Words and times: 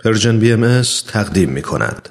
پرژن 0.00 0.38
بی 0.38 0.82
تقدیم 1.06 1.50
می 1.50 1.62
کند. 1.62 2.08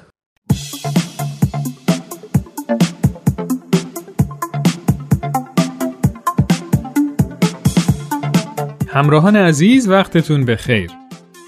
همراهان 8.88 9.36
عزیز 9.36 9.88
وقتتون 9.88 10.44
به 10.44 10.56
خیر. 10.56 10.90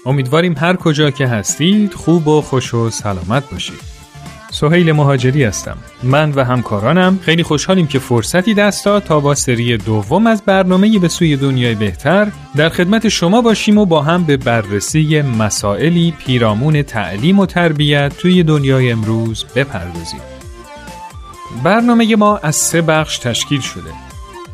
امیدواریم 0.05 0.55
هر 0.57 0.75
کجا 0.75 1.11
که 1.11 1.27
هستید 1.27 1.93
خوب 1.93 2.27
و 2.27 2.41
خوش 2.41 2.73
و 2.73 2.89
سلامت 2.89 3.49
باشید. 3.51 3.96
سهیل 4.59 4.91
مهاجری 4.91 5.43
هستم. 5.43 5.77
من 6.03 6.31
و 6.31 6.43
همکارانم 6.43 7.19
خیلی 7.21 7.43
خوشحالیم 7.43 7.87
که 7.87 7.99
فرصتی 7.99 8.53
دست 8.53 8.85
داد 8.85 9.03
تا 9.03 9.19
با 9.19 9.35
سری 9.35 9.77
دوم 9.77 10.27
از 10.27 10.41
برنامه 10.45 10.99
به 10.99 11.07
سوی 11.07 11.35
دنیای 11.35 11.75
بهتر 11.75 12.27
در 12.55 12.69
خدمت 12.69 13.09
شما 13.09 13.41
باشیم 13.41 13.77
و 13.77 13.85
با 13.85 14.01
هم 14.01 14.23
به 14.23 14.37
بررسی 14.37 15.21
مسائلی 15.21 16.13
پیرامون 16.25 16.81
تعلیم 16.83 17.39
و 17.39 17.45
تربیت 17.45 18.17
توی 18.17 18.43
دنیای 18.43 18.91
امروز 18.91 19.45
بپردازیم. 19.55 20.21
برنامه 21.63 22.15
ما 22.15 22.37
از 22.37 22.55
سه 22.55 22.81
بخش 22.81 23.17
تشکیل 23.17 23.61
شده. 23.61 23.91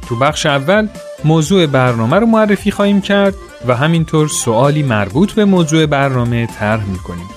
تو 0.10 0.16
بخش 0.16 0.46
اول 0.46 0.88
موضوع 1.24 1.66
برنامه 1.66 2.18
رو 2.18 2.26
معرفی 2.26 2.72
خواهیم 2.72 3.02
کرد 3.02 3.36
و 3.68 3.76
همینطور 3.76 4.28
سوالی 4.28 4.84
مربوط 4.84 5.32
به 5.34 5.46
موضوع 5.46 5.86
برنامه 5.86 6.48
طرح 6.60 6.86
می‌کنیم. 6.86 7.30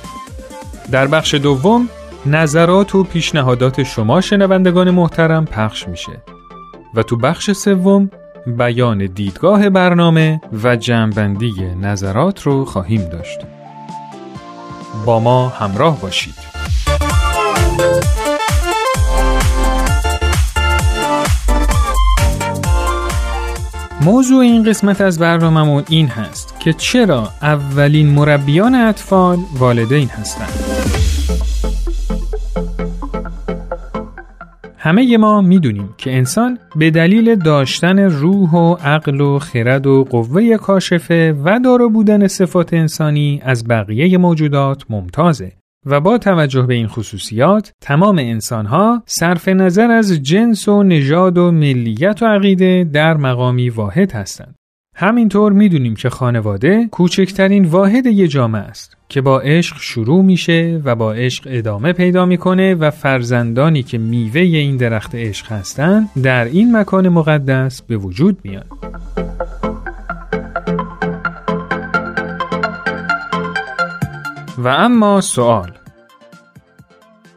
در 0.91 1.07
بخش 1.07 1.35
دوم 1.35 1.88
نظرات 2.27 2.95
و 2.95 3.05
پیشنهادات 3.05 3.83
شما 3.83 4.21
شنوندگان 4.21 4.91
محترم 4.91 5.45
پخش 5.45 5.89
میشه 5.89 6.23
و 6.95 7.02
تو 7.02 7.16
بخش 7.16 7.51
سوم 7.51 8.11
بیان 8.47 9.07
دیدگاه 9.07 9.71
برنامه 9.71 10.41
و 10.65 10.77
جمعبندی 10.77 11.55
نظرات 11.80 12.43
رو 12.43 12.65
خواهیم 12.65 13.09
داشت. 13.09 13.39
با 15.07 15.21
ما 15.21 15.49
همراه 15.49 16.01
باشید. 16.01 16.35
موضوع 24.01 24.41
این 24.41 24.63
قسمت 24.63 25.01
از 25.01 25.19
برنامهمون 25.19 25.85
این 25.88 26.09
هست 26.09 26.60
که 26.60 26.73
چرا 26.73 27.29
اولین 27.43 28.09
مربیان 28.09 28.74
اطفال 28.74 29.38
والدین 29.59 30.09
هستند. 30.09 30.66
همه 34.87 35.16
ما 35.16 35.40
می‌دونیم 35.40 35.95
که 35.98 36.16
انسان 36.16 36.59
به 36.76 36.90
دلیل 36.90 37.34
داشتن 37.34 37.98
روح 37.98 38.51
و 38.51 38.74
عقل 38.74 39.20
و 39.20 39.38
خرد 39.38 39.87
و 39.87 40.04
قوه 40.04 40.56
کاشفه 40.56 41.32
و 41.45 41.60
دارا 41.65 41.88
بودن 41.88 42.26
صفات 42.26 42.74
انسانی 42.74 43.40
از 43.45 43.68
بقیه 43.68 44.18
موجودات 44.18 44.84
ممتازه 44.90 45.52
و 45.87 46.01
با 46.01 46.18
توجه 46.18 46.62
به 46.62 46.74
این 46.74 46.87
خصوصیات 46.87 47.73
تمام 47.80 48.18
انسانها 48.18 49.02
صرف 49.07 49.48
نظر 49.48 49.90
از 49.90 50.12
جنس 50.23 50.68
و 50.68 50.82
نژاد 50.82 51.38
و 51.38 51.51
ملیت 51.51 52.23
و 52.23 52.26
عقیده 52.26 52.84
در 52.92 53.16
مقامی 53.16 53.70
واحد 53.70 54.12
هستند. 54.12 54.54
همینطور 54.96 55.52
می‌دونیم 55.52 55.95
که 55.95 56.10
خانواده 56.10 56.88
کوچکترین 56.90 57.64
واحد 57.64 58.07
یه 58.07 58.29
جامعه 58.29 58.62
است 58.62 58.96
که 59.09 59.21
با 59.21 59.40
عشق 59.40 59.76
شروع 59.80 60.24
میشه 60.24 60.80
و 60.85 60.95
با 60.95 61.12
عشق 61.12 61.49
ادامه 61.51 61.93
پیدا 61.93 62.26
می‌کنه 62.26 62.74
و 62.74 62.90
فرزندانی 62.90 63.82
که 63.82 63.98
میوه 63.98 64.41
این 64.41 64.76
درخت 64.76 65.15
عشق 65.15 65.53
هستند 65.53 66.09
در 66.22 66.44
این 66.44 66.76
مکان 66.76 67.09
مقدس 67.09 67.82
به 67.82 67.97
وجود 67.97 68.38
میان. 68.44 68.65
و 74.59 74.69
اما 74.69 75.20
سوال 75.20 75.72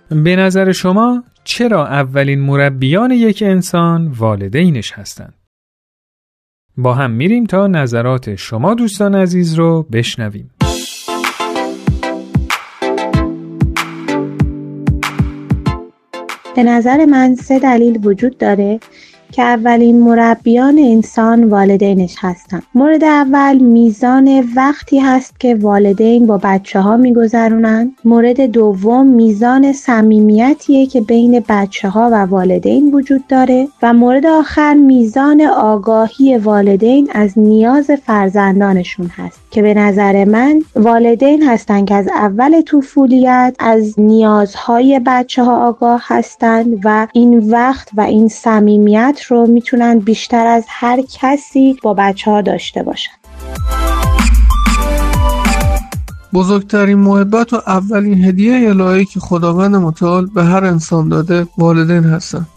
به 0.09 0.35
نظر 0.35 0.71
شما 0.71 1.23
چرا 1.43 1.87
اولین 1.87 2.39
مربیان 2.39 3.11
یک 3.11 3.43
انسان 3.45 4.07
والدینش 4.07 4.91
هستند؟ 4.91 5.33
با 6.77 6.93
هم 6.93 7.11
میریم 7.11 7.45
تا 7.45 7.67
نظرات 7.67 8.35
شما 8.35 8.73
دوستان 8.73 9.15
عزیز 9.15 9.53
رو 9.53 9.83
بشنویم. 9.91 10.51
به 16.59 16.63
نظر 16.63 17.05
من 17.05 17.35
سه 17.35 17.59
دلیل 17.59 18.07
وجود 18.07 18.37
داره. 18.37 18.79
که 19.31 19.41
اولین 19.41 19.99
مربیان 19.99 20.79
انسان 20.79 21.43
والدینش 21.43 22.15
هستند. 22.19 22.63
مورد 22.75 23.03
اول 23.03 23.57
میزان 23.57 24.43
وقتی 24.55 24.99
هست 24.99 25.39
که 25.39 25.55
والدین 25.55 26.27
با 26.27 26.39
بچه 26.43 26.79
ها 26.79 26.97
میگذرونن. 26.97 27.91
مورد 28.05 28.41
دوم 28.41 29.07
میزان 29.07 29.73
صمیمیتیه 29.73 30.85
که 30.85 31.01
بین 31.01 31.43
بچه 31.49 31.89
ها 31.89 32.09
و 32.11 32.15
والدین 32.15 32.91
وجود 32.93 33.27
داره 33.27 33.67
و 33.81 33.93
مورد 33.93 34.25
آخر 34.25 34.73
میزان 34.73 35.41
آگاهی 35.41 36.37
والدین 36.37 37.09
از 37.11 37.39
نیاز 37.39 37.91
فرزندانشون 37.91 39.07
هست 39.07 39.39
که 39.51 39.61
به 39.61 39.73
نظر 39.73 40.25
من 40.25 40.61
والدین 40.75 41.43
هستند 41.43 41.87
که 41.87 41.95
از 41.95 42.07
اول 42.07 42.61
طفولیت 42.61 43.55
از 43.59 43.99
نیازهای 43.99 45.01
بچه 45.05 45.43
ها 45.43 45.67
آگاه 45.67 46.01
هستند 46.03 46.81
و 46.83 47.07
این 47.13 47.49
وقت 47.51 47.89
و 47.93 48.01
این 48.01 48.27
صمیمیت 48.27 49.18
رو 49.21 49.47
می‌تونن 49.47 49.99
بیشتر 49.99 50.47
از 50.47 50.65
هر 50.67 51.01
کسی 51.01 51.77
با 51.83 51.93
بچه 51.93 52.31
ها 52.31 52.41
داشته 52.41 52.83
باشن. 52.83 53.11
بزرگترین 56.33 56.97
محبت 56.97 57.53
و 57.53 57.61
اولین 57.67 58.23
هدیه 58.23 58.69
الهی 58.69 59.05
که 59.05 59.19
خداوند 59.19 59.75
متعال 59.75 60.25
به 60.25 60.43
هر 60.43 60.65
انسان 60.65 61.09
داده 61.09 61.47
والدین 61.57 62.03
هستند 62.03 62.47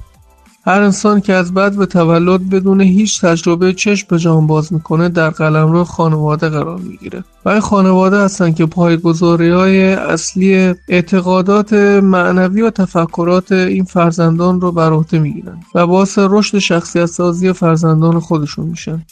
هر 0.64 0.80
انسان 0.80 1.20
که 1.20 1.32
از 1.32 1.54
بعد 1.54 1.76
به 1.76 1.86
تولد 1.86 2.50
بدون 2.50 2.80
هیچ 2.80 3.20
تجربه 3.20 3.72
چشم 3.72 4.06
به 4.10 4.18
جان 4.18 4.46
باز 4.46 4.72
می‌کنه 4.72 5.08
در 5.08 5.30
قلمرو 5.30 5.84
خانواده 5.84 6.48
قرار 6.48 6.78
می‌گیره. 6.78 7.24
و 7.44 7.48
این 7.48 7.60
خانواده 7.60 8.20
هستن 8.20 8.52
که 8.52 8.66
پایگذاری 8.66 9.50
های 9.50 9.92
اصلی 9.92 10.74
اعتقادات 10.88 11.72
معنوی 12.02 12.62
و 12.62 12.70
تفکرات 12.70 13.52
این 13.52 13.84
فرزندان 13.84 14.60
رو 14.60 14.72
بر 14.72 14.92
عهده 14.92 15.18
می‌گیرن 15.18 15.60
و 15.74 15.86
باعث 15.86 16.18
رشد 16.18 16.58
شخصیت 16.58 17.06
سازی 17.06 17.52
فرزندان 17.52 18.20
خودشون 18.20 18.66
میشن. 18.66 19.02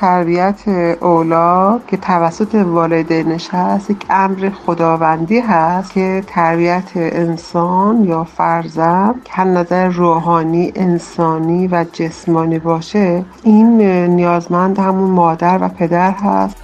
تربیت 0.00 0.68
اولاد 1.00 1.86
که 1.86 1.96
توسط 1.96 2.54
والدینش 2.54 3.48
هست 3.52 3.90
یک 3.90 4.06
امر 4.10 4.50
خداوندی 4.50 5.40
هست 5.40 5.92
که 5.92 6.24
تربیت 6.26 6.90
انسان 6.94 8.04
یا 8.04 8.24
فرزند 8.24 9.14
که 9.24 9.44
نظر 9.44 9.88
روحانی 9.88 10.72
انسانی 10.76 11.68
و 11.68 11.84
جسمانی 11.92 12.58
باشه 12.58 13.24
این 13.42 13.82
نیازمند 14.06 14.78
همون 14.78 15.10
مادر 15.10 15.58
و 15.62 15.68
پدر 15.68 16.10
هست. 16.10 16.56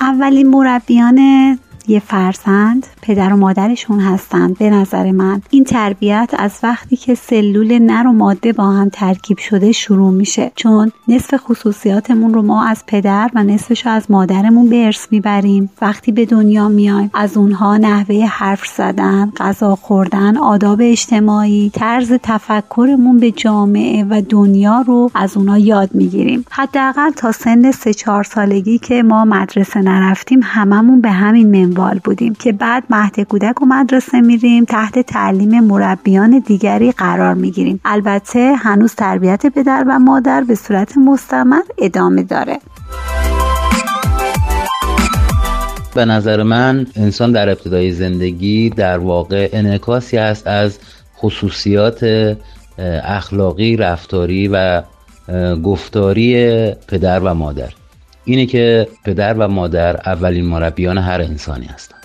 اولین 0.00 0.48
مربیان 0.48 1.18
یه 1.88 2.00
فرزند؟ 2.00 2.86
پدر 3.08 3.32
و 3.32 3.36
مادرشون 3.36 4.00
هستند 4.00 4.58
به 4.58 4.70
نظر 4.70 5.10
من 5.10 5.42
این 5.50 5.64
تربیت 5.64 6.30
از 6.38 6.58
وقتی 6.62 6.96
که 6.96 7.14
سلول 7.14 7.78
نر 7.78 8.06
و 8.06 8.12
ماده 8.12 8.52
با 8.52 8.70
هم 8.70 8.88
ترکیب 8.88 9.38
شده 9.38 9.72
شروع 9.72 10.10
میشه. 10.10 10.52
چون 10.56 10.92
نصف 11.08 11.34
خصوصیاتمون 11.36 12.34
رو 12.34 12.42
ما 12.42 12.64
از 12.64 12.84
پدر 12.86 13.30
و 13.34 13.42
نصفش 13.42 13.86
از 13.86 14.10
مادرمون 14.10 14.68
به 14.68 14.84
ارث 14.84 15.06
می‌بریم. 15.10 15.70
وقتی 15.82 16.12
به 16.12 16.26
دنیا 16.26 16.68
میایم 16.68 17.10
از 17.14 17.36
اونها 17.36 17.76
نحوه 17.76 18.26
حرف 18.26 18.66
زدن 18.66 19.32
غذا 19.36 19.76
خوردن 19.76 20.36
آداب 20.36 20.78
اجتماعی 20.82 21.70
طرز 21.74 22.12
تفکرمون 22.22 23.18
به 23.18 23.30
جامعه 23.30 24.04
و 24.10 24.22
دنیا 24.28 24.84
رو 24.86 25.10
از 25.14 25.36
اونها 25.36 25.58
یاد 25.58 25.90
می‌گیریم. 25.94 26.44
حداقل 26.50 27.10
تا 27.10 27.32
سن 27.32 27.70
سه 27.70 27.94
چهار 27.94 28.24
سالگی 28.24 28.78
که 28.78 29.02
ما 29.02 29.24
مدرسه 29.24 29.80
نرفتیم 29.80 30.40
هممون 30.42 31.00
به 31.00 31.10
همین 31.10 31.64
منوال 31.64 32.00
بودیم 32.04 32.34
که 32.34 32.52
بعد 32.52 32.84
مهد 32.98 33.20
کودک 33.20 33.62
و 33.62 33.64
مدرسه 33.64 34.20
میریم. 34.20 34.64
تحت 34.64 34.98
تعلیم 34.98 35.60
مربیان 35.60 36.42
دیگری 36.46 36.92
قرار 36.92 37.34
می‌گیریم. 37.34 37.80
البته 37.84 38.54
هنوز 38.58 38.94
تربیت 38.94 39.46
پدر 39.46 39.84
و 39.88 39.98
مادر 39.98 40.40
به 40.40 40.54
صورت 40.54 40.96
مستمر 40.96 41.62
ادامه 41.78 42.22
داره. 42.22 42.58
به 45.94 46.04
نظر 46.04 46.42
من 46.42 46.86
انسان 46.96 47.32
در 47.32 47.48
ابتدای 47.48 47.92
زندگی 47.92 48.70
در 48.70 48.98
واقع 48.98 49.48
انعکاسی 49.52 50.18
است 50.18 50.46
از 50.46 50.78
خصوصیات 51.16 52.06
اخلاقی 53.04 53.76
رفتاری 53.76 54.48
و 54.48 54.82
گفتاری 55.64 56.34
پدر 56.88 57.20
و 57.20 57.34
مادر. 57.34 57.72
اینه 58.24 58.46
که 58.46 58.88
پدر 59.04 59.34
و 59.34 59.48
مادر 59.48 59.96
اولین 60.06 60.44
مربیان 60.44 60.98
هر 60.98 61.20
انسانی 61.20 61.66
هستند 61.66 61.97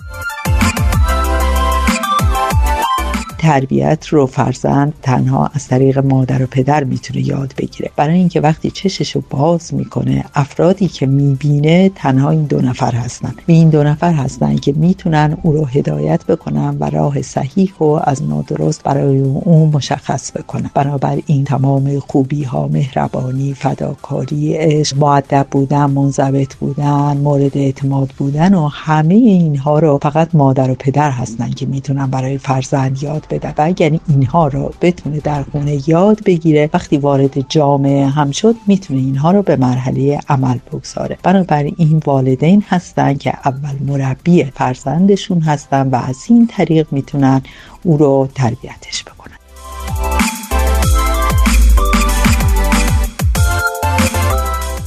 تربیت 3.43 4.07
رو 4.07 4.25
فرزند 4.25 4.93
تنها 5.01 5.51
از 5.53 5.67
طریق 5.67 5.97
مادر 5.99 6.43
و 6.43 6.45
پدر 6.45 6.83
می‌تونه 6.83 7.27
یاد 7.27 7.53
بگیره. 7.57 7.89
برای 7.95 8.17
اینکه 8.17 8.41
وقتی 8.41 8.71
چشش 8.71 9.15
رو 9.15 9.23
باز 9.29 9.73
می‌کنه 9.73 10.25
افرادی 10.35 10.87
که 10.87 11.05
می‌بینه 11.05 11.89
تنها 11.95 12.29
این 12.29 12.43
دو 12.43 12.61
نفر 12.61 12.91
هستن. 12.91 13.35
این 13.45 13.69
دو 13.69 13.83
نفر 13.83 14.13
هستن 14.13 14.55
که 14.55 14.73
می‌تونن 14.73 15.37
او 15.43 15.51
رو 15.51 15.65
هدایت 15.65 16.25
بکنن 16.25 16.77
و 16.79 16.89
راه 16.89 17.21
صحیح 17.21 17.73
و 17.79 17.83
از 17.83 18.23
نادرست 18.23 18.83
برای 18.83 19.19
اون 19.19 19.69
مشخص 19.69 20.31
بکنن. 20.31 20.69
بنابراین 20.73 21.43
تمام 21.43 21.99
خوبی 21.99 22.43
ها 22.43 22.67
مهربانی 22.67 23.53
فداکاری 23.53 24.53
عشق 24.53 24.97
معدب 24.97 25.47
بودن 25.51 25.85
منضبط 25.85 26.55
بودن 26.55 27.17
مورد 27.17 27.57
اعتماد 27.57 28.09
بودن 28.17 28.53
و 28.53 28.67
همه 28.67 29.15
اینها 29.15 29.79
رو 29.79 29.99
فقط 30.01 30.35
مادر 30.35 30.71
و 30.71 30.75
پدر 30.75 31.11
هستن 31.11 31.49
که 31.49 31.65
می‌تونن 31.65 32.07
برای 32.07 32.37
فرزند 32.37 33.03
یاد 33.03 33.25
بدن 33.37 33.53
و 33.57 33.61
اگر 33.65 33.99
اینها 34.07 34.47
رو 34.47 34.73
بتونه 34.81 35.19
در 35.19 35.43
خونه 35.43 35.89
یاد 35.89 36.23
بگیره. 36.23 36.69
وقتی 36.73 36.97
وارد 36.97 37.49
جامعه 37.49 38.07
هم 38.07 38.31
شد 38.31 38.55
می‌تونه 38.67 38.99
اینها 38.99 39.31
رو 39.31 39.41
به 39.41 39.55
مرحله 39.55 40.19
عمل 40.29 40.57
بگذاره. 40.71 41.17
بنابراین 41.23 41.75
این 41.77 42.01
والدین 42.05 42.63
هستن 42.69 43.13
که 43.13 43.33
اول 43.45 43.75
مربی 43.87 44.43
فرزندشون 44.43 45.39
هستن 45.39 45.89
و 45.89 45.95
از 45.95 46.17
این 46.29 46.47
طریق 46.47 46.87
می‌تونن 46.91 47.41
او 47.83 47.97
رو 47.97 48.29
تربیتش 48.35 49.03
بکنن. 49.03 49.33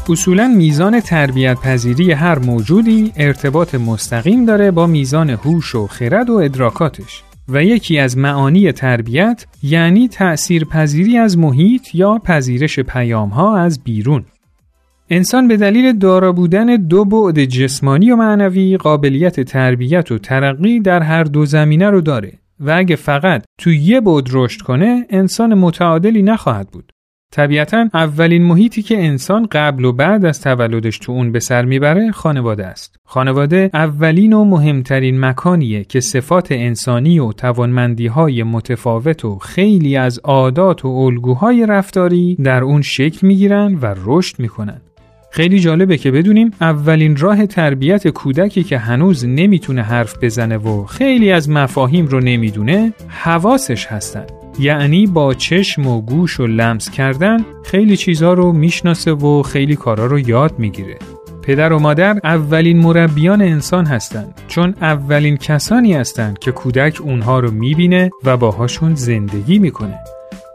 اصولا 0.08 0.48
میزان 0.48 1.00
تربیت 1.00 1.60
پذیری 1.60 2.12
هر 2.12 2.38
موجودی 2.38 3.12
ارتباط 3.16 3.74
مستقیم 3.74 4.44
داره 4.44 4.70
با 4.70 4.86
میزان 4.86 5.30
هوش 5.30 5.74
و 5.74 5.86
خرد 5.86 6.30
و 6.30 6.34
ادراکاتش. 6.34 7.22
و 7.48 7.64
یکی 7.64 7.98
از 7.98 8.18
معانی 8.18 8.72
تربیت 8.72 9.46
یعنی 9.62 10.08
تأثیر 10.08 10.64
پذیری 10.64 11.18
از 11.18 11.38
محیط 11.38 11.94
یا 11.94 12.18
پذیرش 12.18 12.80
پیام 12.80 13.28
ها 13.28 13.56
از 13.58 13.84
بیرون 13.84 14.24
انسان 15.10 15.48
به 15.48 15.56
دلیل 15.56 15.98
دارا 15.98 16.32
بودن 16.32 16.76
دو 16.76 17.04
بعد 17.04 17.44
جسمانی 17.44 18.10
و 18.10 18.16
معنوی 18.16 18.76
قابلیت 18.76 19.40
تربیت 19.40 20.12
و 20.12 20.18
ترقی 20.18 20.80
در 20.80 21.02
هر 21.02 21.24
دو 21.24 21.46
زمینه 21.46 21.90
رو 21.90 22.00
داره 22.00 22.32
و 22.60 22.70
اگه 22.70 22.96
فقط 22.96 23.44
تو 23.58 23.70
یه 23.70 24.00
بعد 24.00 24.28
رشد 24.32 24.60
کنه 24.60 25.06
انسان 25.10 25.54
متعادلی 25.54 26.22
نخواهد 26.22 26.68
بود. 26.70 26.92
طبیعتا 27.32 27.88
اولین 27.94 28.42
محیطی 28.42 28.82
که 28.82 29.04
انسان 29.04 29.48
قبل 29.52 29.84
و 29.84 29.92
بعد 29.92 30.24
از 30.24 30.40
تولدش 30.40 30.98
تو 30.98 31.12
اون 31.12 31.32
به 31.32 31.40
سر 31.40 31.64
می‌بره 31.64 32.10
خانواده 32.10 32.66
است. 32.66 32.96
خانواده 33.04 33.70
اولین 33.74 34.32
و 34.32 34.44
مهمترین 34.44 35.20
مکانیه 35.20 35.84
که 35.84 36.00
صفات 36.00 36.52
انسانی 36.52 37.18
و 37.18 37.32
توانمندی 37.32 38.06
های 38.06 38.42
متفاوت 38.42 39.24
و 39.24 39.38
خیلی 39.38 39.96
از 39.96 40.18
عادات 40.24 40.84
و 40.84 40.88
الگوهای 40.88 41.66
رفتاری 41.66 42.36
در 42.44 42.64
اون 42.64 42.82
شکل 42.82 43.26
می‌گیرن 43.26 43.74
و 43.74 43.94
رشد 44.04 44.38
می‌کنن. 44.38 44.80
خیلی 45.30 45.58
جالبه 45.58 45.96
که 45.96 46.10
بدونیم 46.10 46.50
اولین 46.60 47.16
راه 47.16 47.46
تربیت 47.46 48.08
کودکی 48.08 48.62
که 48.62 48.78
هنوز 48.78 49.26
نمی‌تونه 49.26 49.82
حرف 49.82 50.14
بزنه 50.22 50.56
و 50.56 50.84
خیلی 50.84 51.32
از 51.32 51.50
مفاهیم 51.50 52.06
رو 52.06 52.20
نمی‌دونه 52.20 52.92
حواسش 53.08 53.86
هستن 53.86 54.26
یعنی 54.58 55.06
با 55.06 55.34
چشم 55.34 55.86
و 55.86 56.00
گوش 56.00 56.40
و 56.40 56.46
لمس 56.46 56.90
کردن 56.90 57.44
خیلی 57.64 57.96
چیزها 57.96 58.32
رو 58.32 58.52
می‌شناسه 58.52 59.12
و 59.12 59.42
خیلی 59.42 59.76
کارا 59.76 60.06
رو 60.06 60.18
یاد 60.18 60.58
می‌گیره 60.58 60.96
پدر 61.42 61.72
و 61.72 61.78
مادر 61.78 62.20
اولین 62.24 62.78
مربیان 62.78 63.42
انسان 63.42 63.86
هستند 63.86 64.40
چون 64.48 64.74
اولین 64.80 65.36
کسانی 65.36 65.94
هستند 65.94 66.38
که 66.38 66.52
کودک 66.52 67.00
اونها 67.00 67.40
رو 67.40 67.50
می‌بینه 67.50 68.10
و 68.24 68.36
باهاشون 68.36 68.94
زندگی 68.94 69.58
می‌کنه 69.58 69.98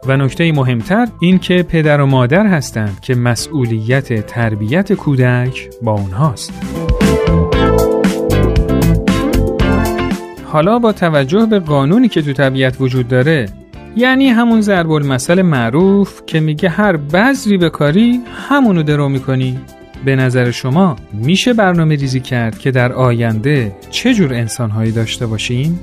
و 0.08 0.18
نکته 0.18 0.52
مهمتر 0.52 1.08
این 1.20 1.40
که 1.40 1.64
پدر 1.64 2.02
و 2.02 2.06
مادر 2.06 2.48
هستند 2.48 3.00
که 3.02 3.16
مسئولیت 3.16 4.26
تربیت 4.26 4.94
کودک 4.94 5.70
با 5.82 5.92
اونهاست. 5.92 6.54
حالا 10.46 10.80
با 10.80 10.92
توجه 10.92 11.46
به 11.46 11.60
قانونی 11.60 12.08
که 12.08 12.22
تو 12.22 12.34
طبیعت 12.34 12.82
وجود 12.82 13.08
داره 13.08 13.46
یعنی 13.96 14.28
همون 14.30 14.62
ضرب 14.62 14.92
المثل 14.92 15.42
معروف 15.42 16.22
که 16.26 16.40
میگه 16.40 16.70
هر 16.70 16.98
بذری 16.98 17.58
به 17.58 17.70
کاری 17.70 18.22
همونو 18.50 18.84
درو 18.84 19.10
می‌کنی 19.10 19.60
به 20.06 20.16
نظر 20.16 20.52
شما 20.52 20.96
میشه 21.14 21.54
برنامه 21.54 21.96
ریزی 21.96 22.20
کرد 22.20 22.60
که 22.60 22.72
در 22.72 22.94
آینده 22.94 23.76
چه 23.90 24.14
جور 24.14 24.34
انسانهایی 24.34 24.92
داشته 24.92 25.26
باشیم؟ 25.28 25.80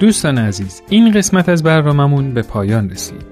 دوستان 0.00 0.38
عزیز 0.38 0.82
این 0.88 1.12
قسمت 1.12 1.48
از 1.48 1.62
برنامهمون 1.62 2.34
به 2.34 2.42
پایان 2.42 2.90
رسید 2.90 3.31